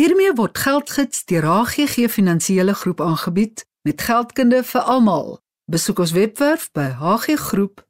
Hiermee 0.00 0.32
word 0.32 0.56
geldgids 0.56 1.26
deur 1.28 1.44
HGG 1.44 2.08
Finansiële 2.08 2.72
Groep 2.74 3.00
aangebied 3.04 3.66
met 3.84 4.00
geldkunde 4.00 4.64
vir 4.64 4.80
almal. 4.80 5.44
Besoek 5.68 5.98
ons 6.00 6.14
webwerf 6.16 6.70
by 6.72 6.86
hggroep.co.za. 6.96 7.86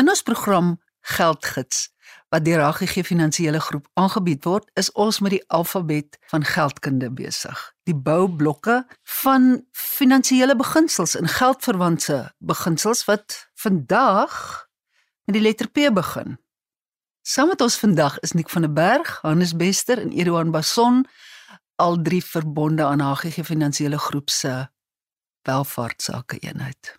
In 0.00 0.08
ons 0.08 0.22
program 0.24 0.80
Geldgids 1.04 1.92
wat 2.32 2.44
deur 2.48 2.64
HGG 2.64 3.04
Finansiële 3.04 3.60
Groep 3.60 3.84
aangebied 4.00 4.48
word, 4.48 4.70
is 4.72 4.88
ons 4.92 5.20
met 5.20 5.36
die 5.36 5.44
alfabet 5.52 6.16
van 6.32 6.44
geldkunde 6.48 7.12
besig. 7.12 7.74
Die 7.84 7.96
boublokke 8.08 8.88
van 9.20 9.68
finansiële 9.76 10.56
beginsels 10.56 11.12
en 11.20 11.28
geldverwantse 11.28 12.32
beginsels 12.40 13.04
wat 13.04 13.52
vandag 13.60 14.64
met 15.28 15.36
die 15.36 15.44
letter 15.44 15.68
P 15.68 15.92
begin. 15.92 16.40
Saam 17.24 17.48
met 17.48 17.62
ons 17.64 17.78
vandag 17.80 18.18
is 18.20 18.34
Nik 18.36 18.50
van 18.52 18.66
der 18.66 18.72
Berg, 18.72 19.14
Hannes 19.22 19.54
Bester 19.56 19.96
en 19.96 20.10
Eduan 20.12 20.50
Bason, 20.52 21.06
al 21.80 21.96
drie 22.04 22.20
verbonde 22.20 22.84
aan 22.84 23.00
HGG 23.00 23.46
Finansiële 23.48 23.96
Groep 23.98 24.28
se 24.28 24.66
welvaartsake 25.48 26.36
eenheid. 26.44 26.90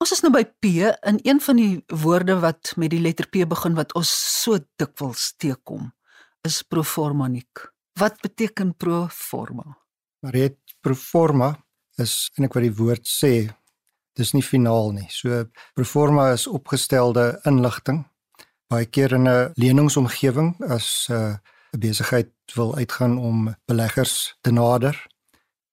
Ons 0.00 0.14
is 0.16 0.24
nou 0.24 0.30
by 0.32 0.46
P 0.48 0.80
in 0.80 1.20
een 1.28 1.42
van 1.44 1.60
die 1.60 1.84
woorde 1.92 2.38
wat 2.40 2.72
met 2.80 2.94
die 2.94 3.02
letter 3.04 3.28
P 3.28 3.44
begin 3.44 3.76
wat 3.76 3.92
ons 4.00 4.14
so 4.40 4.56
dikwels 4.80 5.34
teekom, 5.36 5.92
is 6.48 6.62
proforma 6.64 7.28
Nik. 7.28 7.68
Wat 8.00 8.16
beteken 8.24 8.72
proforma? 8.80 9.76
Maar 10.24 10.40
dit 10.40 10.76
proforma 10.80 11.52
is 12.00 12.30
ek 12.40 12.56
wat 12.56 12.64
die 12.64 12.76
woord 12.80 13.04
sê, 13.04 13.50
dis 14.16 14.32
nie 14.32 14.44
finaal 14.44 14.94
nie. 14.96 15.10
So 15.12 15.44
proforma 15.76 16.30
is 16.32 16.48
opgestelde 16.48 17.34
inligting 17.44 18.06
baie 18.68 18.86
keer 18.86 19.12
in 19.12 19.28
'n 19.28 19.50
leningsomgewing 19.54 20.54
as 20.68 21.06
'n 21.10 21.14
uh, 21.14 21.34
'n 21.72 21.78
besigheid 21.78 22.30
wil 22.54 22.76
uitgaan 22.76 23.18
om 23.18 23.56
beleggers 23.64 24.36
te 24.40 24.50
nader 24.50 25.06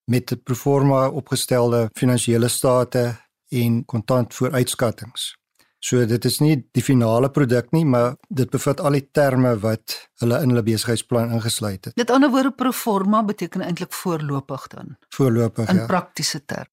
met 0.06 0.32
'n 0.32 0.42
proforma 0.44 1.10
opgestelde 1.10 1.90
finansiële 1.94 2.48
state 2.48 3.16
en 3.48 3.86
kontant 3.86 4.34
vooruitskattings. 4.34 5.36
So 5.80 6.06
dit 6.06 6.26
is 6.26 6.40
nie 6.40 6.68
die 6.72 6.84
finale 6.84 7.30
produk 7.30 7.72
nie, 7.72 7.86
maar 7.86 8.16
dit 8.30 8.50
bevat 8.50 8.80
al 8.80 8.92
die 8.92 9.10
terme 9.12 9.60
wat 9.60 10.10
hulle 10.24 10.40
in 10.42 10.50
hulle 10.50 10.64
besigheidsplan 10.64 11.32
ingesluit 11.32 11.86
het. 11.86 11.96
Met 11.96 12.12
ander 12.12 12.30
woorde 12.32 12.52
proforma 12.52 13.24
beteken 13.24 13.62
eintlik 13.62 13.94
voorlopig 13.94 14.68
dan. 14.68 14.96
Voorlopig 15.10 15.70
in 15.70 15.76
ja. 15.76 15.86
praktiese 15.86 16.46
terme. 16.46 16.72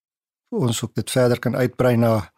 Ons 0.48 0.84
ook 0.84 0.94
dit 0.94 1.11
verder 1.11 1.39
kan 1.39 1.56
uitbrei 1.56 1.97
na 1.97 2.33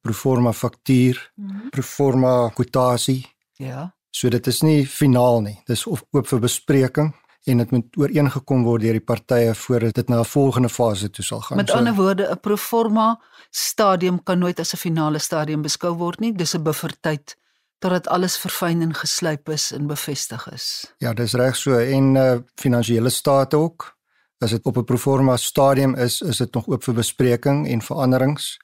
proforma 0.00 0.52
faktuur, 0.52 1.32
mm 1.36 1.48
-hmm. 1.48 1.70
proforma 1.70 2.50
kwotasie. 2.54 3.26
Ja. 3.52 3.94
So 4.10 4.28
dit 4.28 4.46
is 4.46 4.60
nie 4.60 4.86
finaal 4.86 5.40
nie. 5.40 5.58
Dis 5.66 5.86
oop 5.86 6.26
vir 6.26 6.40
bespreking 6.40 7.14
en 7.44 7.62
dit 7.62 7.70
moet 7.70 7.96
ooreengekom 7.96 8.64
word 8.66 8.82
deur 8.84 8.98
die 8.98 9.04
partye 9.04 9.54
voordat 9.54 9.94
dit 9.94 10.08
na 10.08 10.20
'n 10.20 10.24
volgende 10.24 10.68
fase 10.68 11.10
toe 11.10 11.24
sal 11.24 11.40
gaan. 11.40 11.56
Met 11.56 11.68
so, 11.68 11.76
ander 11.76 11.94
woorde, 11.94 12.30
'n 12.30 12.40
proforma 12.40 13.20
stadium 13.50 14.22
kan 14.22 14.38
nooit 14.38 14.60
as 14.60 14.74
'n 14.74 14.76
finale 14.76 15.18
stadium 15.18 15.62
beskou 15.62 15.94
word 15.96 16.20
nie. 16.20 16.32
Dis 16.32 16.54
'n 16.54 16.62
buffertyd 16.62 17.36
totdat 17.78 18.08
alles 18.08 18.38
verfyn 18.38 18.82
en 18.82 18.94
geslyp 18.94 19.48
is 19.48 19.72
en 19.72 19.86
bevestig 19.86 20.52
is. 20.52 20.92
Ja, 20.98 21.12
dis 21.12 21.32
reg 21.32 21.56
so 21.56 21.78
en 21.78 22.14
uh 22.16 22.38
finansiële 22.54 23.10
state 23.10 23.56
ook. 23.56 23.96
As 24.38 24.50
dit 24.50 24.66
op 24.66 24.76
'n 24.76 24.84
proforma 24.84 25.36
stadium 25.36 25.94
is, 25.94 26.20
is 26.20 26.36
dit 26.36 26.54
nog 26.54 26.66
oop 26.66 26.84
vir 26.84 26.94
bespreking 26.94 27.68
en 27.68 27.82
veranderings 27.82 28.58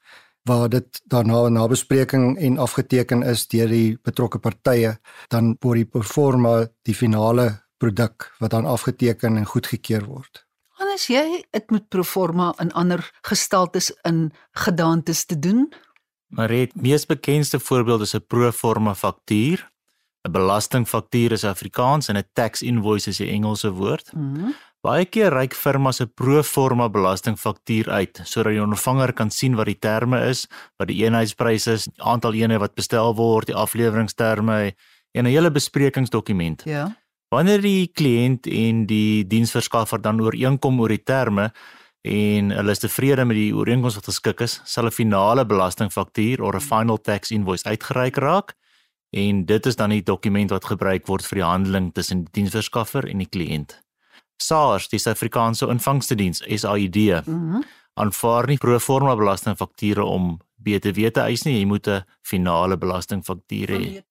waar 0.47 0.69
dit 0.71 1.03
daarna 1.11 1.49
na 1.49 1.67
bespreking 1.67 2.39
en 2.39 2.59
afgeteken 2.59 3.23
is 3.23 3.47
deur 3.51 3.69
die 3.69 3.99
betrokke 4.03 4.39
partye, 4.39 4.97
dan 5.29 5.57
word 5.61 5.83
die 5.83 5.91
performa 5.91 6.67
die 6.87 6.95
finale 6.95 7.49
produk 7.83 8.31
wat 8.41 8.55
dan 8.55 8.67
afgeteken 8.67 9.37
en 9.37 9.49
goedgekeur 9.49 10.07
word. 10.07 10.45
Anders 10.77 11.09
jy 11.09 11.43
dit 11.51 11.71
met 11.73 11.89
proforma 11.89 12.53
in 12.61 12.73
ander 12.73 13.03
gestaltes 13.27 13.91
in 14.05 14.31
gedaantes 14.53 15.25
te 15.25 15.39
doen? 15.39 15.67
Maar 16.27 16.53
het 16.53 16.75
mees 16.75 17.06
bekendste 17.06 17.59
voorbeeld 17.61 18.01
is 18.01 18.15
'n 18.15 18.27
proforma 18.27 18.95
faktuur. 18.95 19.71
'n 20.29 20.33
Belastingfaktuur 20.33 21.33
is 21.33 21.45
Afrikaans 21.45 22.09
en 22.09 22.17
'n 22.17 22.29
tax 22.33 22.62
invoice 22.62 23.09
is 23.09 23.17
die 23.17 23.31
Engelse 23.31 23.71
woord. 23.71 24.12
Mm 24.12 24.55
Baie 24.87 25.07
keer 25.11 25.35
reik 25.35 25.55
firmas 25.59 25.99
'n 26.01 26.13
pro 26.15 26.43
forma 26.47 26.87
belastingfaktuur 26.89 27.89
uit 27.91 28.21
sodat 28.23 28.53
die 28.53 28.63
ontvanger 28.63 29.13
kan 29.13 29.31
sien 29.31 29.57
wat 29.57 29.67
die 29.67 29.79
terme 29.79 30.21
is, 30.29 30.47
wat 30.79 30.89
die 30.89 31.03
eenheidsprys 31.03 31.67
is, 31.67 31.85
die 31.91 32.03
aantal 32.03 32.35
eenhede 32.35 32.61
wat 32.61 32.77
bestel 32.77 33.15
word, 33.17 33.47
die 33.47 33.57
afleweringsterme 33.57 34.75
en 35.13 35.25
'n 35.25 35.33
hele 35.33 35.51
besprekingsdokument. 35.51 36.63
Ja. 36.65 36.95
Wanneer 37.35 37.61
die 37.61 37.91
kliënt 37.91 38.47
en 38.47 38.87
die 38.87 39.27
diensverskaffer 39.27 40.01
dan 40.01 40.21
ooreenkom 40.21 40.81
oor 40.81 40.89
die 40.89 41.03
terme 41.03 41.53
en 42.05 42.51
hulle 42.51 42.71
is 42.71 42.79
tevrede 42.79 43.25
met 43.25 43.37
die 43.37 43.55
ooreenkoms 43.55 43.95
wat 43.95 44.05
geskik 44.05 44.41
is, 44.41 44.61
sal 44.65 44.87
'n 44.87 44.91
finale 44.91 45.45
belastingfaktuur 45.45 46.43
of 46.43 46.55
'n 46.55 46.61
final 46.61 46.99
tax 46.99 47.31
invoice 47.31 47.65
uitgereik 47.65 48.17
raak 48.17 48.55
en 49.11 49.47
dit 49.47 49.67
is 49.67 49.77
dan 49.77 49.91
die 49.91 50.03
dokument 50.03 50.51
wat 50.51 50.65
gebruik 50.65 51.07
word 51.07 51.27
vir 51.27 51.37
die 51.39 51.45
handeling 51.45 51.93
tussen 51.93 52.25
die 52.25 52.33
diensverskaffer 52.33 53.09
en 53.09 53.19
die 53.19 53.29
kliënt. 53.29 53.86
SARS, 54.37 54.89
die 54.89 54.99
Suid-Afrikaanse 54.99 55.67
Ontvangstediens 55.67 56.43
SAID. 56.47 57.27
Mm 57.27 57.65
aanvaar 57.97 58.49
nie 58.51 58.59
pro 58.61 58.79
forma 58.83 59.15
belastingfakture 59.17 60.05
om 60.05 60.37
BTW 60.67 61.11
te 61.15 61.25
eis 61.25 61.47
nie, 61.47 61.59
jy 61.59 61.67
moet 61.69 61.89
'n 61.89 62.05
finale 62.23 62.77
belastingfaktuur 62.77 63.69
hê. 63.73 64.03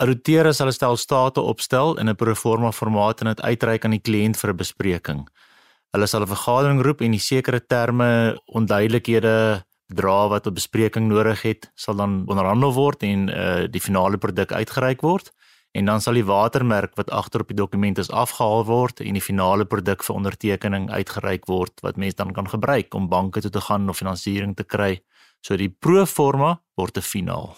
Auditeerders 0.00 0.56
sal 0.56 0.68
'n 0.68 0.72
stel 0.72 0.96
state 0.96 1.40
opstel 1.40 1.98
in 1.98 2.08
'n 2.08 2.16
pro 2.16 2.34
forma 2.34 2.72
formaat 2.72 3.20
en 3.20 3.26
dit 3.26 3.40
uitreik 3.40 3.84
aan 3.84 3.96
die 3.96 4.06
kliënt 4.08 4.36
vir 4.36 4.50
'n 4.50 4.56
bespreking. 4.56 5.28
Hulle 5.92 6.06
sal 6.06 6.22
'n 6.22 6.34
vergadering 6.34 6.82
roep 6.82 7.00
en 7.00 7.10
die 7.10 7.20
sekere 7.20 7.60
terme, 7.60 8.38
onduidelikhede, 8.46 9.64
bedrae 9.88 10.28
wat 10.28 10.46
'n 10.46 10.54
bespreking 10.54 11.08
nodig 11.08 11.42
het, 11.42 11.70
sal 11.74 11.94
dan 11.94 12.24
onderhandel 12.26 12.72
word 12.72 13.02
en 13.02 13.28
uh, 13.28 13.66
die 13.70 13.80
finale 13.80 14.18
produk 14.18 14.52
uitgereik 14.52 15.00
word 15.00 15.32
en 15.74 15.84
dan 15.90 16.00
sal 16.00 16.14
die 16.14 16.26
watermerk 16.26 16.94
wat 16.94 17.10
agter 17.10 17.42
op 17.42 17.50
die 17.50 17.58
dokument 17.58 17.98
is 17.98 18.10
afgehaal 18.14 18.62
word 18.68 19.00
en 19.02 19.16
die 19.18 19.22
finale 19.22 19.66
produk 19.66 20.04
vir 20.06 20.14
ondertekening 20.14 20.86
uitgereik 20.90 21.48
word 21.50 21.82
wat 21.82 21.98
mense 21.98 22.20
dan 22.20 22.30
kan 22.36 22.48
gebruik 22.48 22.94
om 22.94 23.08
banke 23.10 23.42
toe 23.42 23.50
te 23.50 23.62
gaan 23.66 23.88
of 23.90 23.98
finansiering 23.98 24.54
te 24.54 24.64
kry. 24.64 25.00
So 25.42 25.58
die 25.58 25.68
pro 25.68 26.06
forma 26.06 26.60
word 26.78 26.96
'n 26.98 27.02
finaal. 27.02 27.56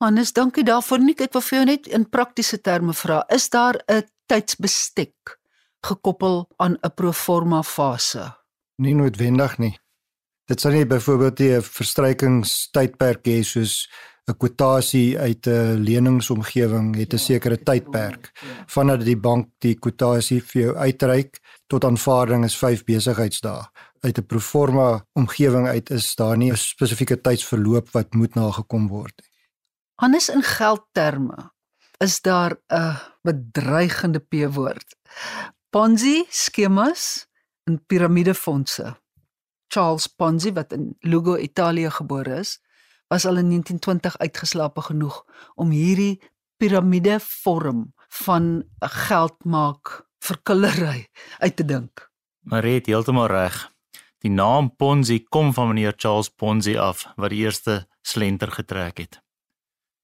Hannes, 0.00 0.32
dankie 0.32 0.64
daarvoor. 0.64 0.98
Nik, 0.98 1.20
ek 1.20 1.32
wil 1.32 1.42
vir 1.42 1.58
jou 1.58 1.66
net 1.66 1.86
in 1.86 2.08
praktiese 2.08 2.60
terme 2.60 2.94
vra, 2.94 3.24
is 3.28 3.50
daar 3.50 3.76
'n 3.88 4.08
tydsbestek 4.26 5.38
gekoppel 5.86 6.48
aan 6.56 6.78
'n 6.82 6.94
pro 6.94 7.12
forma 7.12 7.62
fase? 7.62 8.36
Nie 8.76 8.94
noodwendig 8.94 9.58
nie. 9.58 9.78
Dit 10.46 10.60
sal 10.60 10.72
nie 10.72 10.86
byvoorbeeld 10.86 11.40
'n 11.40 11.62
verstrykingstydperk 11.62 13.26
hê 13.26 13.42
soos 13.44 13.88
'n 14.30 14.36
kwotasie 14.38 15.18
uit 15.18 15.46
'n 15.46 15.82
leningsomgewing 15.88 16.96
het 16.96 17.14
'n 17.14 17.18
sekere 17.18 17.58
tydperk 17.58 18.30
vandat 18.66 19.04
die 19.04 19.16
bank 19.16 19.48
die 19.58 19.74
kwotasie 19.74 20.40
vir 20.40 20.62
jou 20.62 20.76
uitreik 20.76 21.40
tot 21.66 21.84
aanvaarding 21.84 22.44
is 22.44 22.56
5 22.56 22.84
besigheidsdae. 22.84 23.62
Uit 24.00 24.18
'n 24.18 24.26
proforma 24.26 25.04
omgewing 25.12 25.66
uit 25.68 25.90
is 25.90 26.14
daar 26.14 26.36
nie 26.36 26.50
'n 26.52 26.56
spesifieke 26.56 27.20
tydsverloop 27.20 27.90
wat 27.92 28.14
moet 28.14 28.34
nagekom 28.34 28.88
word 28.88 29.14
nie. 29.22 29.30
Hannes 29.94 30.28
in 30.28 30.42
geldterme 30.42 31.50
is 31.98 32.20
daar 32.20 32.56
'n 32.68 32.96
bedreigende 33.22 34.18
P-woord. 34.18 34.96
Ponzi 35.70 36.24
skemas 36.28 37.26
en 37.64 37.84
piramidefondse. 37.86 38.96
Charles 39.68 40.06
Ponzi 40.06 40.52
wat 40.52 40.72
in 40.72 40.96
Lugo, 41.00 41.36
Italië 41.36 41.90
gebore 41.90 42.38
is, 42.38 42.60
was 43.10 43.26
al 43.26 43.36
in 43.36 43.48
1920 43.48 44.18
uitgeslape 44.18 44.80
genoeg 44.80 45.24
om 45.54 45.70
hierdie 45.74 46.20
piramide 46.56 47.18
vorm 47.20 47.92
van 48.08 48.44
'n 48.62 48.88
geldmaak 48.88 50.06
verkillery 50.18 51.08
uit 51.38 51.56
te 51.56 51.64
dink. 51.64 52.10
Maar 52.40 52.66
jy 52.66 52.74
het 52.74 52.86
heeltemal 52.86 53.26
reg. 53.26 53.70
Die 54.18 54.30
naam 54.30 54.76
Ponzi 54.76 55.24
kom 55.28 55.52
van 55.54 55.68
meneer 55.68 55.94
Charles 55.96 56.28
Ponzi 56.28 56.76
af 56.76 57.06
wat 57.16 57.30
die 57.30 57.42
eerste 57.44 57.88
slenter 58.02 58.50
getrek 58.50 58.98
het. 58.98 59.20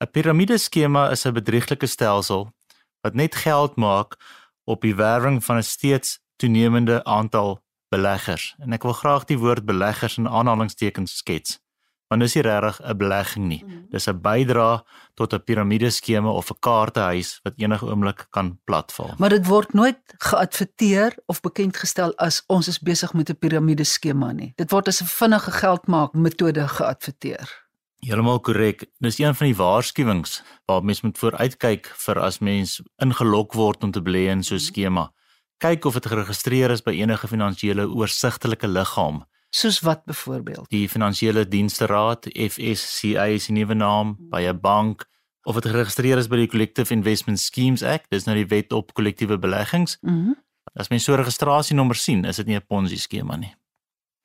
'n 0.00 0.10
Piramideskema 0.10 1.10
is 1.10 1.26
'n 1.26 1.32
bedrieglike 1.32 1.86
stelsel 1.86 2.52
wat 3.00 3.14
net 3.14 3.34
geld 3.34 3.76
maak 3.76 4.16
op 4.64 4.80
die 4.80 4.94
werwing 4.94 5.44
van 5.44 5.56
'n 5.56 5.62
steeds 5.62 6.18
toenemende 6.36 7.04
aantal 7.04 7.62
beleggers. 7.88 8.54
En 8.58 8.72
ek 8.72 8.82
wil 8.82 8.92
graag 8.92 9.24
die 9.24 9.38
woord 9.38 9.64
beleggers 9.64 10.16
in 10.16 10.28
aanhalingstekens 10.28 11.16
skets. 11.16 11.60
Want 12.08 12.22
dis 12.22 12.34
nie 12.34 12.42
regtig 12.42 12.80
'n 12.82 12.96
belegging 12.96 13.46
nie. 13.46 13.64
Dis 13.90 14.06
'n 14.08 14.20
bydrae 14.20 14.82
tot 15.14 15.32
'n 15.32 15.42
piramideskema 15.44 16.30
of 16.30 16.50
'n 16.50 16.58
kaartehuis 16.60 17.40
wat 17.42 17.54
enige 17.56 17.86
oomblik 17.86 18.26
kan 18.30 18.58
platval. 18.64 19.14
Maar 19.18 19.30
dit 19.30 19.46
word 19.46 19.72
nooit 19.72 19.98
geadverteer 20.18 21.16
of 21.26 21.40
bekend 21.40 21.76
gestel 21.76 22.14
as 22.16 22.42
ons 22.46 22.68
is 22.68 22.78
besig 22.78 23.12
met 23.12 23.30
'n 23.30 23.38
piramideskema 23.38 24.32
nie. 24.32 24.52
Dit 24.56 24.70
word 24.70 24.88
as 24.88 25.02
'n 25.02 25.06
vinnige 25.06 25.50
geldmaak 25.50 26.12
metode 26.12 26.68
geadverteer. 26.68 27.66
Heeltemal 28.00 28.40
korrek. 28.40 28.86
Dis 28.98 29.18
een 29.18 29.34
van 29.34 29.46
die 29.46 29.56
waarskuwings 29.56 30.42
waar 30.66 30.84
mens 30.84 31.00
moet 31.00 31.18
vooruitkyk 31.18 31.86
vir 31.96 32.20
as 32.20 32.38
mens 32.38 32.82
ingelok 33.02 33.52
word 33.52 33.82
om 33.84 33.90
te 33.90 34.02
belê 34.02 34.28
in 34.30 34.42
so 34.42 34.54
'n 34.54 34.60
skema. 34.60 35.12
Kyk 35.58 35.84
of 35.84 35.94
dit 35.94 36.06
geregistreer 36.06 36.70
is 36.70 36.82
by 36.82 36.92
enige 36.92 37.28
finansiële 37.28 37.88
oorsigtelike 37.88 38.68
liggaam. 38.68 39.24
Soos 39.56 39.80
wat 39.80 40.04
byvoorbeeld? 40.04 40.68
Die 40.68 40.88
Finansiële 40.88 41.48
Dienste 41.48 41.86
Raad, 41.86 42.26
FSCA 42.28 43.24
is 43.32 43.46
die 43.48 43.54
nuwe 43.56 43.74
naam, 43.74 44.16
by 44.28 44.42
'n 44.44 44.60
bank 44.60 45.06
of 45.48 45.54
dit 45.54 45.70
geregistreer 45.70 46.18
is 46.18 46.28
by 46.28 46.36
die 46.36 46.46
Collective 46.46 46.92
Investment 46.94 47.40
Schemes 47.40 47.82
Act, 47.82 48.10
dis 48.10 48.24
nou 48.24 48.36
die 48.36 48.46
wet 48.46 48.72
op 48.72 48.92
kollektiewe 48.92 49.38
beleggings. 49.38 49.96
Mm 50.00 50.36
as 50.74 50.88
mens 50.88 51.04
so 51.04 51.12
'n 51.12 51.16
registrasienommer 51.16 51.94
sien, 51.94 52.24
is 52.24 52.36
dit 52.36 52.46
nie 52.46 52.56
'n 52.56 52.66
Ponzi 52.66 52.96
skema 52.96 53.36
nie. 53.36 53.54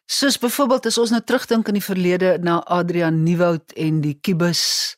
Soos 0.06 0.38
byvoorbeeld 0.38 0.86
as 0.86 0.98
ons 0.98 1.10
nou 1.10 1.22
terugdink 1.22 1.68
in 1.68 1.74
die 1.74 1.84
verlede 1.84 2.38
na 2.42 2.60
Adrian 2.66 3.24
Nieuwoud 3.24 3.72
en 3.72 4.01
die 4.01 4.18
Kibus 4.22 4.98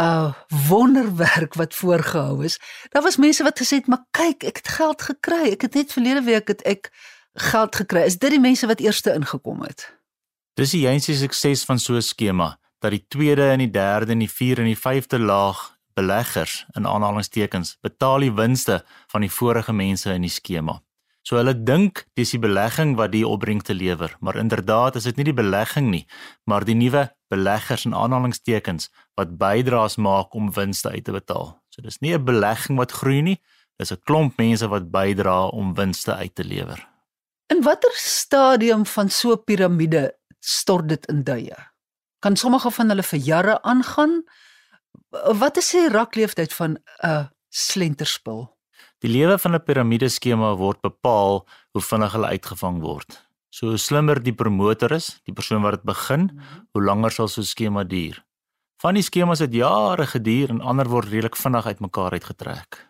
uh 0.00 0.32
wonderwerk 0.68 1.54
wat 1.54 1.74
voorgehou 1.74 2.44
is. 2.44 2.58
Daar 2.88 3.02
was 3.02 3.16
mense 3.16 3.42
wat 3.42 3.58
gesê 3.58 3.76
het, 3.76 3.86
"Maar 3.86 4.04
kyk, 4.10 4.44
ek 4.44 4.56
het 4.56 4.68
geld 4.68 5.02
gekry. 5.02 5.50
Ek 5.50 5.62
het 5.62 5.74
net 5.74 5.92
verlede 5.92 6.22
week 6.22 6.48
het 6.48 6.62
ek 6.62 6.92
geld 7.34 7.76
gekry." 7.76 8.02
Is 8.06 8.18
dit 8.18 8.30
die 8.30 8.40
mense 8.40 8.66
wat 8.66 8.80
eerste 8.80 9.14
ingekom 9.14 9.62
het? 9.62 9.92
Dis 10.54 10.70
die 10.70 10.86
eensie 10.86 11.14
sukses 11.14 11.64
van 11.64 11.78
so 11.78 11.94
'n 11.94 12.02
skema 12.02 12.58
dat 12.78 12.90
die 12.90 13.04
tweede 13.08 13.50
en 13.50 13.58
die 13.58 13.70
derde 13.70 14.12
en 14.12 14.18
die 14.18 14.30
vierde 14.30 14.62
en 14.62 14.68
die 14.68 14.78
vyfde 14.78 15.18
laag 15.18 15.74
beleggers 15.94 16.66
in 16.76 16.86
aanhalingstekens 16.86 17.78
betaal 17.80 18.18
die 18.18 18.32
winste 18.32 18.84
van 19.06 19.20
die 19.20 19.30
vorige 19.30 19.72
mense 19.72 20.12
in 20.12 20.22
die 20.26 20.30
skema. 20.30 20.80
So 21.24 21.38
hulle 21.40 21.54
dink 21.56 22.02
dis 22.18 22.34
die 22.34 22.38
belegging 22.42 22.98
wat 22.98 23.14
die 23.14 23.24
opbrengste 23.24 23.74
lewer, 23.74 24.12
maar 24.20 24.36
inderdaad 24.36 24.98
is 25.00 25.06
dit 25.08 25.16
nie 25.16 25.24
die 25.30 25.36
belegging 25.36 25.88
nie, 25.88 26.04
maar 26.44 26.66
die 26.68 26.76
nuwe 26.76 27.06
beleggers 27.32 27.86
in 27.88 27.96
aanhalingstekens 27.96 28.90
wat 29.16 29.38
bydraes 29.40 29.96
maak 29.96 30.34
om 30.36 30.52
winste 30.52 30.92
uit 30.92 31.04
te 31.04 31.16
betaal. 31.16 31.54
So 31.72 31.82
dis 31.82 32.00
nie 32.00 32.12
'n 32.12 32.24
belegging 32.24 32.76
wat 32.76 32.92
groei 32.92 33.22
nie, 33.22 33.40
dis 33.78 33.92
'n 33.92 34.02
klomp 34.04 34.36
mense 34.36 34.68
wat 34.68 34.90
bydra 34.90 35.48
om 35.48 35.74
winste 35.74 36.14
uit 36.14 36.34
te 36.34 36.44
lewer. 36.44 36.93
In 37.52 37.60
watter 37.62 37.92
stadium 37.92 38.86
van 38.86 39.10
so 39.10 39.32
'n 39.32 39.44
piramide 39.44 40.16
stort 40.40 40.88
dit 40.88 41.06
in 41.06 41.22
duie? 41.24 41.56
Kan 42.18 42.36
sommige 42.36 42.70
van 42.70 42.88
hulle 42.88 43.02
vir 43.02 43.18
jare 43.18 43.62
aangaan? 43.62 44.24
Wat 45.10 45.56
is 45.56 45.70
die 45.70 45.88
rakleeftyd 45.88 46.52
van 46.52 46.78
'n 47.02 47.28
slenterspil? 47.48 48.56
Die 48.98 49.10
lewe 49.10 49.38
van 49.38 49.54
'n 49.54 49.62
piramideskema 49.62 50.56
word 50.56 50.80
bepaal 50.80 51.46
hoe 51.72 51.82
vinnig 51.82 52.12
hulle 52.12 52.26
uitgevang 52.26 52.80
word. 52.80 53.28
So 53.50 53.66
hoe 53.66 53.76
slimmer 53.76 54.22
die 54.22 54.34
promotor 54.34 54.92
is, 54.92 55.20
die 55.24 55.34
persoon 55.34 55.62
wat 55.62 55.72
dit 55.72 55.82
begin, 55.82 56.40
hoe 56.72 56.82
langer 56.82 57.10
sal 57.10 57.28
so 57.28 57.40
'n 57.40 57.44
skema 57.44 57.84
duur. 57.84 58.24
Van 58.80 58.94
die 58.94 59.02
skemas 59.02 59.38
het 59.38 59.52
jare 59.52 60.06
geduur 60.06 60.48
en 60.48 60.60
ander 60.60 60.88
word 60.88 61.08
redelik 61.08 61.36
vinnig 61.36 61.66
uitmekaar 61.66 62.12
uitgetrek. 62.12 62.88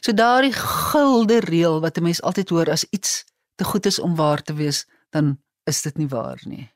So 0.00 0.12
daardie 0.12 0.52
gulde 0.52 1.40
reël 1.40 1.80
wat 1.80 1.96
'n 1.96 2.02
mens 2.02 2.22
altyd 2.22 2.48
hoor 2.48 2.70
as 2.70 2.86
iets 2.90 3.24
te 3.54 3.64
goed 3.64 3.86
is 3.86 3.98
om 3.98 4.16
waar 4.16 4.42
te 4.42 4.54
wees, 4.54 4.86
dan 5.10 5.38
is 5.64 5.82
dit 5.82 5.96
nie 5.96 6.08
waar 6.08 6.40
nie. 6.44 6.68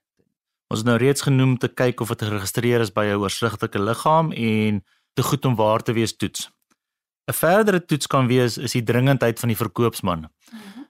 Ons 0.69 0.83
het 0.83 0.89
nou 0.89 0.99
reeds 1.01 1.25
genoem 1.25 1.57
te 1.59 1.69
kyk 1.69 2.01
of 2.01 2.13
dit 2.13 2.23
geregistreer 2.29 2.81
is 2.85 2.93
by 2.93 3.07
'n 3.09 3.21
oorsigtelike 3.23 3.79
liggaam 3.79 4.33
en 4.33 4.85
te 5.15 5.23
goed 5.23 5.45
om 5.45 5.55
waar 5.57 5.83
te 5.83 5.93
wees 5.93 6.17
toets. 6.17 6.51
'n 7.29 7.33
Verdere 7.33 7.85
toets 7.85 8.07
kan 8.07 8.27
wees 8.27 8.59
is 8.59 8.73
die 8.73 8.83
dringendheid 8.83 9.39
van 9.39 9.49
die 9.49 9.57
verkoopsman. 9.57 10.29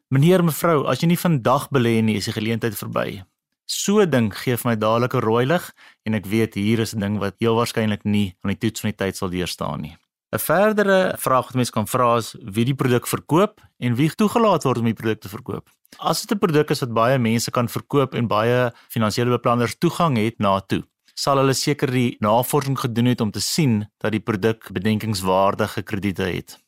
Meneer, 0.09 0.45
mevrou, 0.45 0.87
as 0.87 1.01
jy 1.01 1.07
nie 1.07 1.19
vandag 1.19 1.69
belê 1.69 2.03
nie, 2.03 2.17
is 2.17 2.25
die 2.25 2.33
geleentheid 2.33 2.75
verby. 2.75 3.25
So 3.67 4.01
'n 4.01 4.11
ding 4.11 4.35
gee 4.35 4.57
vir 4.57 4.71
my 4.71 4.77
dadelik 4.77 5.15
'n 5.15 5.21
rooi 5.21 5.47
lig 5.47 5.75
en 6.07 6.15
ek 6.15 6.27
weet 6.27 6.55
hier 6.55 6.81
is 6.81 6.95
'n 6.95 7.01
ding 7.01 7.19
wat 7.19 7.35
heel 7.39 7.55
waarskynlik 7.55 8.05
nie 8.05 8.37
aan 8.43 8.55
die 8.55 8.59
toets 8.59 8.81
van 8.81 8.91
die 8.91 8.97
tyd 8.97 9.17
sal 9.17 9.31
deurstaan 9.31 9.81
nie. 9.81 9.97
'n 10.31 10.39
Verdere 10.39 11.15
vraag 11.17 11.47
wat 11.47 11.55
mense 11.55 11.73
kan 11.73 11.87
vra 11.89 12.17
is 12.17 12.35
wie 12.55 12.65
die 12.65 12.75
produk 12.75 13.07
verkoop 13.07 13.63
en 13.79 13.95
wie 13.97 14.11
toegelaat 14.11 14.65
word 14.65 14.79
om 14.79 14.85
die 14.85 14.95
produk 15.01 15.21
te 15.21 15.29
verkoop. 15.29 15.71
As 15.99 16.21
dit 16.21 16.37
'n 16.37 16.39
produk 16.39 16.71
is 16.71 16.81
wat 16.81 16.93
baie 16.93 17.19
mense 17.19 17.51
kan 17.51 17.69
verkoop 17.69 18.15
en 18.15 18.27
baie 18.27 18.73
finansiële 18.89 19.31
beplanners 19.31 19.79
toegang 19.79 20.17
het 20.17 20.39
na 20.39 20.61
toe, 20.61 20.85
sal 21.15 21.37
hulle 21.37 21.55
seker 21.55 21.91
die 21.91 22.17
navorsing 22.21 22.79
gedoen 22.79 23.07
het 23.07 23.21
om 23.21 23.31
te 23.31 23.41
sien 23.41 23.89
dat 23.99 24.13
die 24.13 24.21
produk 24.21 24.69
bedenkingswaardige 24.73 25.83
krediete 25.83 26.23
het. 26.23 26.59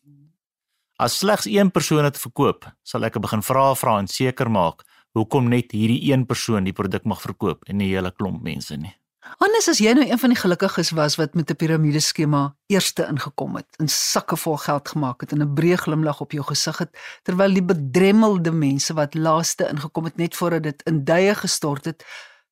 As 0.97 1.19
slegs 1.19 1.47
een 1.47 1.71
persoon 1.71 2.03
dit 2.03 2.19
verkoop, 2.19 2.65
sal 2.83 3.05
ek 3.05 3.21
begin 3.21 3.43
vra 3.43 3.75
vra 3.75 3.99
en 3.99 4.09
seker 4.09 4.51
maak 4.51 4.83
hoekom 5.13 5.49
net 5.49 5.73
hierdie 5.73 6.13
een 6.13 6.27
persoon 6.27 6.65
die 6.65 6.73
produk 6.73 7.05
mag 7.05 7.21
verkoop 7.21 7.65
en 7.69 7.77
nie 7.77 7.89
'n 7.89 7.95
hele 7.97 8.11
klomp 8.11 8.43
mense 8.43 8.77
nie. 8.77 9.00
Anders 9.21 9.69
as 9.69 9.81
jy 9.83 9.93
nou 9.93 10.05
een 10.09 10.19
van 10.19 10.33
die 10.33 10.39
gelukkiges 10.41 10.91
was 10.97 11.17
wat 11.21 11.35
met 11.35 11.51
'n 11.51 11.57
piramideskema 11.57 12.57
eerste 12.73 13.07
ingekom 13.07 13.57
het 13.57 13.77
en 13.77 13.89
sakke 13.89 14.37
vol 14.37 14.57
geld 14.57 14.89
gemaak 14.89 15.21
het 15.21 15.33
en 15.33 15.43
'n 15.43 15.55
breë 15.55 15.77
glimlag 15.77 16.21
op 16.21 16.33
jou 16.33 16.45
gesig 16.45 16.79
het 16.79 16.97
terwyl 17.23 17.53
die 17.53 17.63
bedremmelde 17.63 18.51
mense 18.51 18.95
wat 18.95 19.15
laaste 19.15 19.69
ingekom 19.69 20.05
het 20.05 20.17
net 20.17 20.37
voordat 20.37 20.63
dit 20.63 20.83
in 20.83 21.05
duie 21.05 21.35
gestort 21.35 21.85
het, 21.85 22.05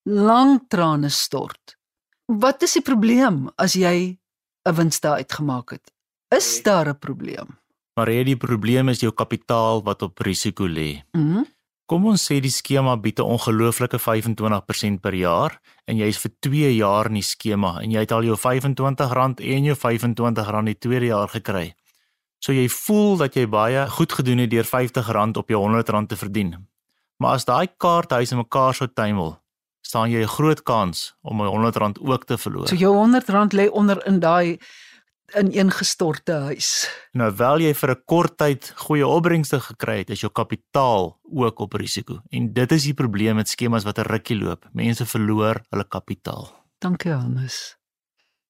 lang 0.03 0.65
trane 0.69 1.09
stort. 1.09 1.76
Wat 2.26 2.62
is 2.62 2.73
die 2.73 2.82
probleem 2.82 3.50
as 3.56 3.73
jy 3.73 4.19
'n 4.69 4.75
wins 4.75 5.00
daar 5.00 5.17
uitgemaak 5.17 5.70
het? 5.70 5.93
Is 6.29 6.62
daar 6.62 6.88
'n 6.88 6.99
probleem? 6.99 7.59
Maar 7.94 8.09
hierdie 8.09 8.37
probleem 8.37 8.88
is 8.88 9.00
jou 9.00 9.12
kapitaal 9.12 9.82
wat 9.82 10.03
op 10.03 10.19
risiko 10.19 10.67
lê. 10.67 11.03
Mhm. 11.12 11.25
Mm 11.25 11.47
Kom 11.88 12.05
ons 12.05 12.20
sê 12.20 12.37
die 12.44 12.52
skema 12.52 12.99
bied 13.00 13.19
'n 13.19 13.25
ongelooflike 13.35 13.99
25% 13.99 15.00
per 15.00 15.14
jaar 15.14 15.58
en 15.87 15.96
jy's 15.96 16.19
vir 16.19 16.32
2 16.40 16.76
jaar 16.76 17.06
in 17.06 17.14
die 17.14 17.25
skema 17.25 17.81
en 17.81 17.90
jy 17.90 18.00
het 18.05 18.12
al 18.12 18.25
jou 18.25 18.37
R25 18.37 19.40
en 19.40 19.64
jou 19.64 19.75
R25 19.75 20.64
die 20.64 20.79
tweede 20.79 21.06
jaar 21.06 21.29
gekry. 21.29 21.75
So 22.40 22.52
jy 22.52 22.69
voel 22.69 23.17
dat 23.17 23.35
jy 23.35 23.46
baie 23.46 23.87
goed 23.88 24.12
gedoen 24.12 24.38
het 24.38 24.50
deur 24.50 24.64
R50 24.64 25.37
op 25.37 25.49
jou 25.49 25.61
R100 25.64 26.06
te 26.08 26.17
verdien. 26.17 26.69
Maar 27.17 27.35
as 27.35 27.44
daai 27.44 27.69
kaarthuis 27.79 28.32
in 28.32 28.38
mekaar 28.38 28.75
sou 28.75 28.88
tuimel, 28.88 29.38
staan 29.81 30.11
jy 30.11 30.23
'n 30.23 30.29
groot 30.37 30.62
kans 30.62 31.17
om 31.23 31.38
jou 31.38 31.56
R100 31.56 31.99
ook 32.05 32.25
te 32.26 32.37
verloor. 32.37 32.69
So 32.69 32.76
jou 32.76 32.94
R100 32.94 33.55
lê 33.55 33.70
onder 33.70 34.06
in 34.06 34.20
daai 34.20 34.58
ineengestorte 35.36 36.32
huis. 36.48 36.88
Nou 37.12 37.28
wel 37.36 37.60
jy 37.66 37.72
vir 37.75 37.90
'n 37.90 38.02
kort 38.06 38.36
tyd 38.38 38.72
goeie 38.86 39.06
opbrengste 39.06 39.60
gekry 39.60 39.98
het, 39.98 40.10
is 40.10 40.20
jou 40.20 40.32
kapitaal 40.32 41.19
ook 41.25 41.60
op 41.60 41.72
risiko. 41.72 42.20
En 42.30 42.52
dit 42.52 42.72
is 42.72 42.84
die 42.84 42.94
probleem 42.94 43.36
met 43.36 43.48
skemas 43.48 43.84
wat 43.84 43.98
'n 43.98 44.08
rukkie 44.08 44.36
loop. 44.36 44.69
Mense 44.72 45.06
verloor 45.06 45.60
hulle 45.70 45.88
kapitaal. 45.88 46.48
Dankie 46.78 47.12
Hannes. 47.12 47.76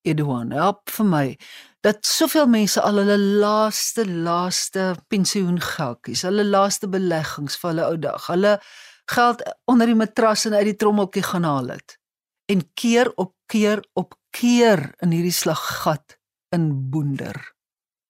Edouan, 0.02 0.52
help 0.52 0.90
vir 0.90 1.06
my 1.06 1.38
dat 1.80 2.06
soveel 2.06 2.46
mense 2.46 2.80
al 2.80 2.96
hulle 2.96 3.18
laaste 3.18 4.06
laaste 4.06 4.96
pensioengeldjies, 5.08 6.22
hulle 6.22 6.44
laaste 6.44 6.88
beleggings 6.88 7.56
vir 7.56 7.70
hulle 7.70 7.86
ou 7.86 7.96
dag, 7.96 8.26
hulle 8.26 8.58
geld 9.06 9.42
onder 9.66 9.86
die 9.86 9.94
matras 9.94 10.46
en 10.46 10.54
uit 10.54 10.64
die 10.64 10.76
trommeltjie 10.76 11.22
gaan 11.22 11.44
haal 11.44 11.68
het. 11.68 11.98
En 12.46 12.62
keer 12.74 13.12
op 13.16 13.34
keer 13.46 13.82
op 13.94 14.14
keer 14.30 14.94
in 15.00 15.10
hierdie 15.10 15.32
slaggat 15.32 16.17
in 16.54 16.90
boender. 16.90 17.56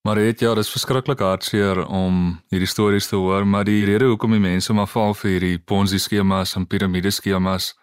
Maar 0.02 0.16
het 0.16 0.40
ja, 0.40 0.54
dis 0.54 0.70
verskriklik 0.70 1.18
hartseer 1.18 1.86
om 1.86 2.38
hierdie 2.48 2.68
stories 2.68 3.08
te 3.08 3.16
hoor, 3.16 3.46
maar 3.46 3.64
die 3.64 3.84
rede 3.84 4.04
hoekom 4.04 4.32
die 4.36 4.40
mense 4.40 4.72
maar 4.72 4.88
val 4.88 5.14
vir 5.14 5.30
hierdie 5.30 5.58
Ponzi 5.58 5.98
skemas 5.98 6.54
en 6.56 6.66
piramide 6.66 7.10
skemas 7.10 7.74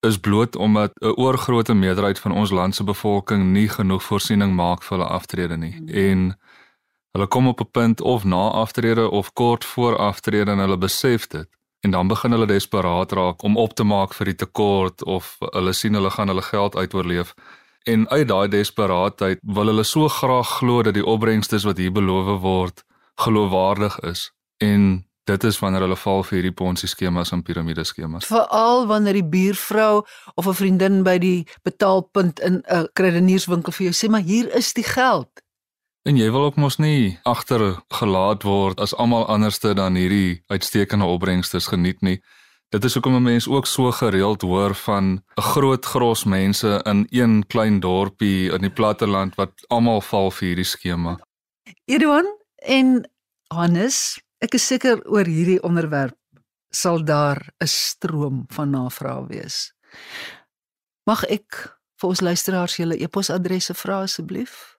is 0.00 0.18
bloot 0.18 0.56
omdat 0.56 0.92
'n 1.00 1.06
oorgrootste 1.06 1.74
meerderheid 1.74 2.18
van 2.18 2.32
ons 2.32 2.50
land 2.50 2.74
se 2.74 2.84
bevolking 2.84 3.52
nie 3.52 3.68
genoeg 3.68 4.02
voorsiening 4.02 4.54
maak 4.54 4.82
vir 4.82 4.98
hulle 4.98 5.10
aftrede 5.10 5.56
nie. 5.56 5.76
Mm. 5.80 5.88
En 5.88 6.38
hulle 7.12 7.26
kom 7.26 7.48
op 7.48 7.60
'n 7.60 7.70
punt 7.70 8.00
of 8.00 8.24
na 8.24 8.48
aftrede 8.48 9.10
of 9.10 9.32
kort 9.32 9.64
voor 9.64 9.96
aftrede 9.96 10.50
en 10.50 10.58
hulle 10.58 10.78
besef 10.78 11.26
dit. 11.26 11.48
En 11.80 11.90
dan 11.90 12.08
begin 12.08 12.30
hulle 12.30 12.46
desperaat 12.46 13.12
raak 13.12 13.42
om 13.42 13.56
op 13.56 13.74
te 13.74 13.84
maak 13.84 14.14
vir 14.14 14.24
die 14.24 14.34
tekort 14.34 15.04
of 15.04 15.36
hulle 15.38 15.72
sien 15.72 15.94
hulle 15.94 16.10
gaan 16.10 16.28
hulle 16.28 16.42
geld 16.42 16.76
uitoorleef. 16.76 17.34
En 17.88 18.08
uit 18.08 18.28
daai 18.28 18.48
desperaatheid 18.48 19.38
wil 19.42 19.66
hulle 19.66 19.84
so 19.84 20.08
graag 20.08 20.48
glo 20.58 20.82
dat 20.82 20.94
die 20.94 21.06
opbrengstes 21.06 21.64
wat 21.64 21.76
hier 21.76 21.92
beloof 21.92 22.40
word 22.40 22.84
geloofwaardig 23.14 23.98
is. 24.00 24.32
En 24.56 25.06
dit 25.24 25.44
is 25.44 25.58
wanneer 25.58 25.80
hulle 25.86 25.96
val 25.96 26.22
vir 26.26 26.36
hierdie 26.38 26.56
ponzi 26.56 26.88
skemas 26.90 27.32
en 27.32 27.42
piramide 27.42 27.84
skemas. 27.84 28.26
Veral 28.28 28.86
wanneer 28.90 29.20
die 29.20 29.28
buurvrou 29.34 30.02
of 30.34 30.46
'n 30.46 30.54
vriendin 30.54 31.02
by 31.02 31.18
die 31.18 31.46
betaalpunt 31.62 32.40
in 32.40 32.62
'n 32.66 32.88
kredenierswinkel 32.92 33.72
vir 33.72 33.84
jou 33.90 33.94
sê 33.94 34.10
maar 34.10 34.26
hier 34.26 34.54
is 34.54 34.72
die 34.72 34.84
geld. 34.84 35.30
En 36.02 36.16
jy 36.16 36.30
wil 36.32 36.44
ook 36.44 36.56
mos 36.56 36.78
nie 36.78 37.18
agtergelaat 37.22 38.42
word 38.42 38.80
as 38.80 38.94
almal 38.94 39.26
anderste 39.26 39.74
dan 39.74 39.94
hierdie 39.94 40.42
uitstekende 40.46 41.04
opbrengstes 41.04 41.66
geniet 41.66 42.00
nie. 42.00 42.22
Dit 42.70 42.84
is 42.84 42.92
hoekom 42.94 43.16
'n 43.16 43.22
mens 43.22 43.48
ook 43.48 43.66
so 43.66 43.90
gereeld 43.90 44.42
hoor 44.42 44.74
van 44.74 45.04
'n 45.12 45.22
groot 45.40 45.84
gros 45.84 46.24
mense 46.24 46.80
in 46.82 47.06
een 47.10 47.46
klein 47.46 47.80
dorpie 47.80 48.52
in 48.52 48.60
die 48.60 48.70
platteland 48.70 49.34
wat 49.34 49.50
almal 49.66 50.00
val 50.00 50.30
vir 50.30 50.46
hierdie 50.46 50.64
skema. 50.64 51.18
Edouan 51.84 52.38
en 52.56 53.10
Hannes, 53.48 54.20
ek 54.38 54.54
is 54.54 54.66
seker 54.66 55.08
oor 55.08 55.24
hierdie 55.24 55.62
onderwerp 55.62 56.16
sal 56.68 57.04
daar 57.04 57.48
'n 57.58 57.66
stroom 57.66 58.44
van 58.48 58.70
navraag 58.70 59.26
wees. 59.26 59.74
Mag 61.04 61.24
ek 61.24 61.78
vir 61.96 62.08
ons 62.08 62.20
luisteraars 62.20 62.76
julle 62.76 63.02
e-posadresse 63.02 63.74
vra 63.74 64.00
asseblief? 64.02 64.78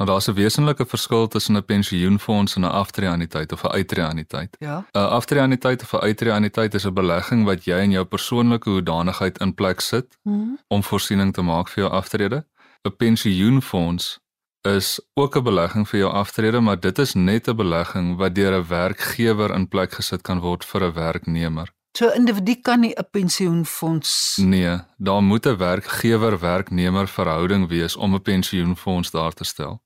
Nou 0.00 0.12
daar's 0.12 0.28
'n 0.28 0.34
wesenlike 0.34 0.86
verskil 0.86 1.28
tussen 1.28 1.56
'n 1.56 1.64
pensioenfonds 1.64 2.54
en 2.56 2.62
'n 2.62 2.70
aftreeanniteit 2.70 3.52
of 3.52 3.62
'n 3.62 3.66
uittreeanniteit. 3.66 4.56
ja. 4.58 4.86
'n 4.92 4.98
Aftreeanniteit 4.98 5.82
of 5.82 5.92
'n 5.92 5.96
uittreeanniteit 5.96 6.74
is 6.74 6.84
'n 6.86 6.92
belegging 6.92 7.44
wat 7.44 7.64
jy 7.64 7.78
in 7.78 7.90
jou 7.90 8.04
persoonlike 8.04 8.70
hoedanigheid 8.70 9.38
in 9.38 9.54
plek 9.54 9.80
sit. 9.80 10.18
Mm 10.22 10.58
om 10.68 10.82
voorsiening 10.82 11.32
te 11.32 11.42
maak 11.42 11.68
vir 11.68 11.84
jou 11.84 11.94
aftrede. 11.94 12.46
'n 12.82 12.96
Pensioenfonds 12.96 14.20
is 14.60 15.00
ook 15.14 15.36
'n 15.36 15.42
belegging 15.42 15.88
vir 15.88 15.98
jou 16.00 16.12
aftrede, 16.12 16.60
maar 16.60 16.80
dit 16.80 16.98
is 16.98 17.14
net 17.14 17.48
'n 17.48 17.56
belegging 17.56 18.16
wat 18.16 18.34
deur 18.34 18.58
'n 18.58 18.66
werkgewer 18.66 19.50
in 19.54 19.68
plek 19.68 19.92
gesit 19.92 20.22
kan 20.22 20.38
word 20.38 20.64
vir 20.64 20.82
'n 20.82 20.92
werknemer. 20.92 21.68
So 21.92 22.06
'n 22.08 22.14
individu 22.14 22.54
kan 22.62 22.80
nie 22.80 22.94
'n 22.94 23.08
pensioenfonds 23.10 24.36
Nee, 24.42 24.78
daar 24.96 25.22
moet 25.22 25.46
'n 25.46 25.56
werkgewer-werknemer 25.56 27.08
verhouding 27.08 27.68
wees 27.68 27.96
om 27.96 28.14
'n 28.14 28.22
pensioenfonds 28.22 29.10
daar 29.10 29.32
te 29.32 29.44
stel. 29.44 29.82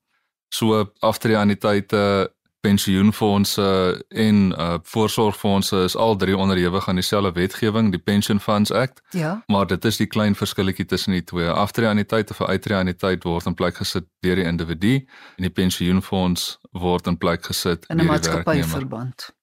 So 0.49 0.91
aftreeanniteite, 0.99 2.33
pensioenfondse 2.59 4.03
en 4.09 4.51
uh 4.57 4.73
voorsorgfondse 4.83 5.77
is 5.83 5.95
al 5.95 6.15
drie 6.15 6.37
onderhewig 6.37 6.87
aan 6.87 6.95
dieselfde 6.95 7.31
wetgewing, 7.31 7.91
die 7.91 7.99
Pension 7.99 8.39
Funds 8.39 8.71
Act, 8.71 9.01
Ja. 9.09 9.43
maar 9.47 9.67
dit 9.67 9.85
is 9.85 9.97
die 9.97 10.07
klein 10.07 10.35
verskilletjie 10.35 10.85
tussen 10.85 11.11
die 11.11 11.23
twee. 11.23 11.47
Aftreeanniteit 11.49 12.29
of 12.31 12.39
'n 12.39 12.43
uittreeanniteit 12.45 13.23
word 13.23 13.45
in 13.45 13.53
plek 13.53 13.75
gesit 13.75 14.05
deur 14.19 14.35
die 14.35 14.43
individu 14.45 14.95
en 15.35 15.43
die 15.43 15.49
pensioenfonds 15.49 16.59
word 16.71 17.07
in 17.07 17.17
plek 17.17 17.45
gesit 17.45 17.85
in 17.87 17.95
'n 17.99 18.05
deur 18.05 18.07
die 18.21 18.29
werknemer. 18.31 18.43
maatskappyverband. 18.43 19.33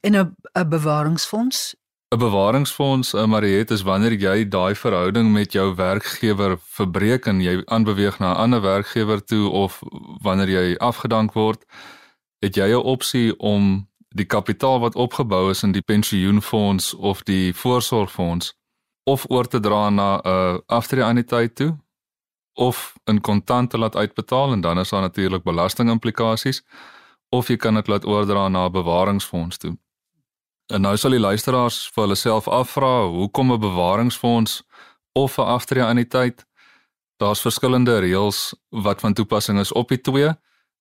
En 0.00 0.14
'n 0.16 0.36
'n 0.58 0.68
bewaringsfonds? 0.68 1.74
'n 2.12 2.18
Bewaringsfonds, 2.18 3.14
uh, 3.14 3.24
Mariet, 3.24 3.70
is 3.70 3.82
wanneer 3.82 4.12
jy 4.12 4.48
daai 4.48 4.74
verhouding 4.74 5.32
met 5.32 5.52
jou 5.52 5.74
werkgewer 5.74 6.58
verbreek 6.60 7.26
en 7.26 7.40
jy 7.40 7.62
aanbeweeg 7.64 8.18
na 8.18 8.32
'n 8.34 8.36
ander 8.36 8.60
werkgewer 8.60 9.24
toe 9.24 9.48
of 9.48 9.80
wanneer 10.20 10.48
jy 10.48 10.76
afgedank 10.76 11.32
word, 11.32 11.64
het 12.44 12.54
jy 12.54 12.68
'n 12.68 12.84
opsie 12.84 13.38
om 13.38 13.88
die 14.08 14.26
kapitaal 14.26 14.80
wat 14.80 14.94
opgebou 14.94 15.50
is 15.50 15.62
in 15.62 15.72
die 15.72 15.82
pensioenfonds 15.82 16.94
of 16.94 17.22
die 17.22 17.54
voorsorgfonds 17.54 18.52
of 19.04 19.24
oor 19.30 19.48
te 19.48 19.60
dra 19.60 19.90
na 19.90 20.16
'n 20.16 20.28
uh, 20.28 20.58
aftreeanniteit 20.66 21.54
toe 21.54 21.78
of 22.54 22.94
in 23.04 23.20
kontant 23.20 23.70
te 23.70 23.78
laat 23.78 23.96
uitbetaal 23.96 24.52
en 24.52 24.60
dan 24.60 24.78
is 24.78 24.88
daar 24.88 25.00
natuurlik 25.00 25.42
belastingimplikasies 25.42 26.62
of 27.28 27.48
jy 27.48 27.56
kan 27.56 27.74
dit 27.74 27.86
laat 27.86 28.04
oordra 28.04 28.48
na 28.48 28.66
'n 28.66 28.72
bewaringsfonds 28.72 29.56
toe. 29.56 29.81
En 30.66 30.80
nou 30.80 30.96
sal 30.96 31.10
die 31.10 31.20
luisteraars 31.20 31.90
vir 31.94 32.02
hulle 32.04 32.16
self 32.16 32.48
afvra, 32.48 33.06
hoekom 33.06 33.52
'n 33.52 33.60
bewaringsfonds 33.60 34.62
of 35.12 35.38
'n 35.38 35.48
aftreeanniteit? 35.56 36.46
Daar's 37.16 37.40
verskillende 37.40 37.98
reëls 37.98 38.54
wat 38.70 39.00
van 39.00 39.12
toepassing 39.12 39.58
is 39.60 39.72
op 39.72 39.88
die 39.88 40.00
twee. 40.00 40.30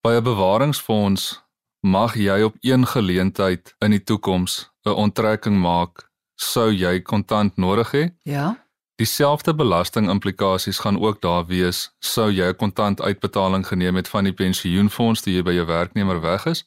By 0.02 0.18
'n 0.18 0.24
bewaringsfonds 0.24 1.44
mag 1.82 2.16
jy 2.16 2.42
op 2.42 2.56
een 2.62 2.88
geleentheid 2.88 3.76
in 3.80 3.92
die 3.92 4.04
toekoms 4.04 4.72
'n 4.86 4.90
onttrekking 4.90 5.62
maak 5.62 6.10
sou 6.36 6.72
jy 6.74 7.02
kontant 7.02 7.58
nodig 7.58 7.92
hê. 7.92 8.10
Ja. 8.24 8.66
Dieselfde 8.96 9.56
belastingimplikasies 9.56 10.80
gaan 10.80 11.00
ook 11.00 11.22
daar 11.22 11.46
wees 11.46 11.96
sou 12.00 12.32
jy 12.32 12.48
'n 12.50 12.56
kontant 12.56 13.02
uitbetaling 13.02 13.68
geneem 13.68 13.96
het 13.96 14.08
van 14.08 14.24
die 14.24 14.34
pensioenfonds 14.34 15.22
toe 15.22 15.34
jy 15.34 15.44
by 15.44 15.52
jou 15.52 15.66
werknemer 15.66 16.22
weg 16.22 16.46
is. 16.46 16.66